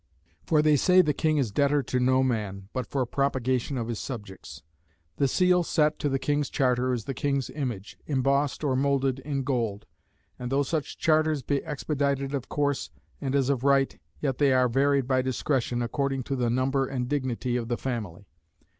[0.47, 3.99] For they say the king is debtor to no man, but for propagation of his
[3.99, 4.63] subjects.
[5.17, 9.43] The seal set to the king's charter is the king's image, imbossed or moulded in
[9.43, 9.85] gold;
[10.39, 12.89] and though such charters be expedited of course,
[13.21, 17.07] and as of right, yet they are varied by discretion, according to the number and
[17.07, 18.25] dignity of the family.